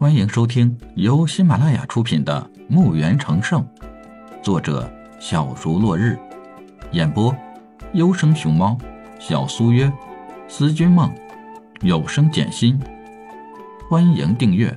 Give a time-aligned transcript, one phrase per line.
[0.00, 3.62] 欢迎收听由喜马拉雅出品的《墓园成圣》，
[4.42, 6.18] 作者小竹落日，
[6.92, 7.36] 演播
[7.92, 8.78] 优生熊猫、
[9.18, 9.92] 小苏约、
[10.48, 11.14] 思君梦、
[11.82, 12.80] 有声简心。
[13.90, 14.74] 欢迎订阅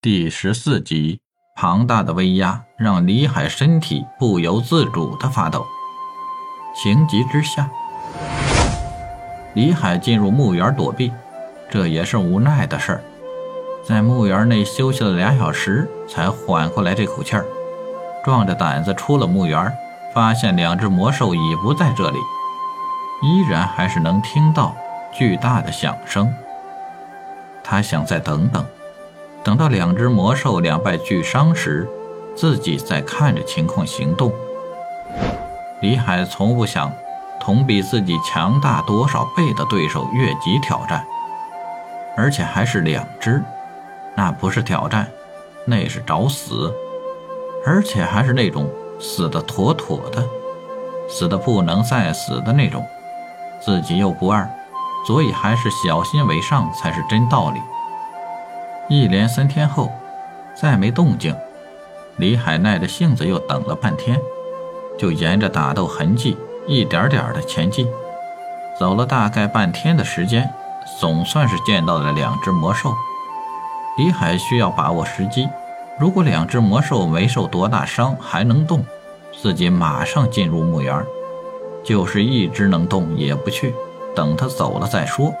[0.00, 1.20] 第十四集。
[1.54, 5.66] 庞大的威压让李海身体不由自主的发抖。
[6.74, 7.70] 情急之下，
[9.54, 11.12] 李海进入墓园躲避，
[11.68, 13.02] 这也是无奈的事儿。
[13.86, 17.44] 在墓园内休息了俩小时，才缓过来这口气儿，
[18.24, 19.72] 壮着胆子出了墓园，
[20.14, 22.16] 发现两只魔兽已不在这里，
[23.22, 24.74] 依然还是能听到
[25.12, 26.32] 巨大的响声。
[27.64, 28.64] 他想再等等。
[29.44, 31.88] 等到两只魔兽两败俱伤时，
[32.36, 34.32] 自己再看着情况行动。
[35.80, 36.92] 李海从不想
[37.42, 41.04] 同比自己强大多少倍的对手越级挑战，
[42.16, 43.42] 而且还是两只，
[44.14, 45.08] 那不是挑战，
[45.66, 46.72] 那是找死，
[47.66, 50.24] 而且还是那种死的妥妥的，
[51.08, 52.86] 死的不能再死的那种。
[53.60, 54.48] 自己又不二，
[55.04, 57.60] 所以还是小心为上才是真道理。
[58.88, 59.90] 一连三天后，
[60.54, 61.34] 再没动静，
[62.18, 64.16] 李海耐着性子又等了半天，
[64.96, 67.86] 就沿着打斗痕迹一点点的前进。
[68.78, 70.50] 走了大概半天的时间，
[70.98, 72.94] 总算是见到了两只魔兽。
[73.98, 75.48] 李海需要把握时机，
[75.98, 78.84] 如果两只魔兽没受多大伤还能动，
[79.40, 81.02] 自己马上进入墓园；
[81.84, 83.74] 就是一只能动也不去，
[84.16, 85.32] 等他走了再说。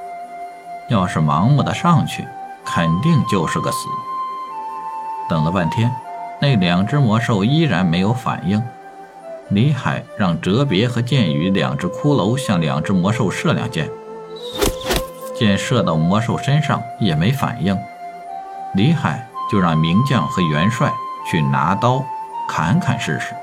[0.88, 2.26] 要是盲目的上去，
[2.64, 3.88] 肯定就是个死。
[5.30, 5.90] 等了半天，
[6.40, 8.62] 那两只魔兽依然没有反应。
[9.54, 13.90] 李海让哲别和剑雨两只骷髅向两只魔兽射两箭，
[15.36, 17.78] 箭射到魔兽身上也没反应。
[18.74, 20.90] 李海就让名将和元帅
[21.30, 22.02] 去拿刀
[22.48, 23.34] 砍砍试试，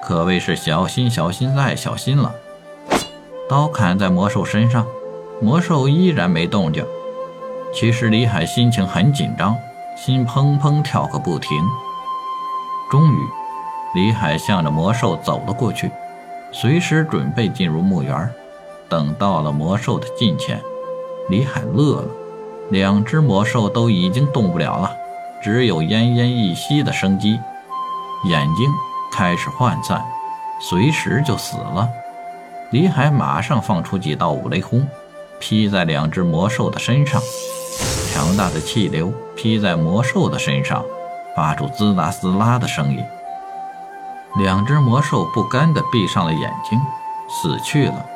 [0.00, 2.32] 可谓是小心小心再小心了。
[3.48, 4.86] 刀砍在魔兽身上，
[5.40, 6.86] 魔兽依然没动静。
[7.74, 9.56] 其实李海心情很紧张，
[9.96, 11.50] 心砰砰跳个不停。
[12.88, 13.18] 终于，
[13.94, 15.90] 李海向着魔兽走了过去，
[16.50, 18.30] 随时准备进入墓园。
[18.88, 20.60] 等到了魔兽的近前，
[21.28, 22.08] 李海乐了，
[22.70, 24.90] 两只魔兽都已经动不了了，
[25.42, 27.38] 只有奄奄一息的生机，
[28.24, 28.66] 眼睛
[29.12, 30.02] 开始涣散，
[30.60, 31.88] 随时就死了。
[32.70, 34.86] 李海马上放出几道五雷轰，
[35.38, 37.20] 劈在两只魔兽的身上。
[38.12, 40.84] 强大的气流劈在魔兽的身上，
[41.34, 43.02] 发出滋啦滋啦的声音。
[44.36, 46.80] 两只魔兽不甘地闭上了眼睛，
[47.28, 48.06] 死去了。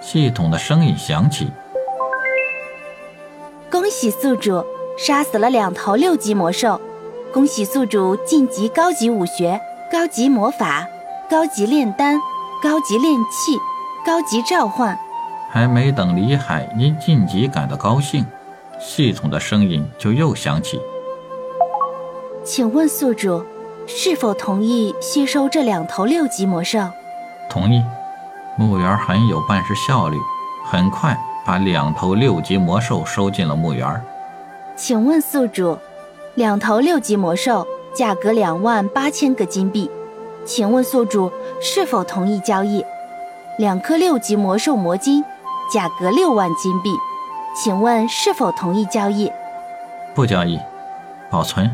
[0.00, 1.48] 系统的声音响起
[3.70, 4.64] ：“恭喜宿主
[4.98, 6.80] 杀死了两头六级魔兽，
[7.32, 9.60] 恭喜宿主晋级高级武学、
[9.92, 10.86] 高级魔法、
[11.30, 12.18] 高级炼丹、
[12.60, 13.56] 高级炼器、
[14.04, 14.98] 高级召唤。”
[15.50, 18.26] 还没等李海因晋级感到高兴。
[18.80, 20.80] 系统的声音就又响起
[22.44, 23.44] ：“请问宿主
[23.88, 26.78] 是否同意吸收这两头六级魔兽
[27.50, 27.82] ？”“同意。”
[28.56, 30.18] 墓园很有办事效率，
[30.64, 34.00] 很快把两头六级魔兽收进了墓园。
[34.76, 35.78] “请问宿主，
[36.34, 39.90] 两头六级魔兽价格两万八千个金币，
[40.44, 42.84] 请问宿主是否同意交易？
[43.58, 45.24] 两颗六级魔兽魔晶，
[45.72, 46.90] 价格六万金币。”
[47.60, 49.32] 请问是否同意交易？
[50.14, 50.60] 不交易，
[51.28, 51.68] 保存。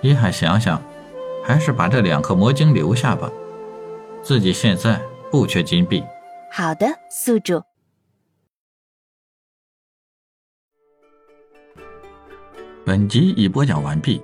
[0.00, 0.80] 李海想想，
[1.42, 3.30] 还是把这两颗魔晶留下吧。
[4.22, 6.02] 自己现在不缺金币。
[6.52, 7.62] 好的，宿主。
[12.84, 14.20] 本集已播讲完毕，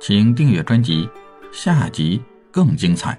[0.00, 1.08] 请订阅专辑，
[1.52, 3.18] 下集更精彩。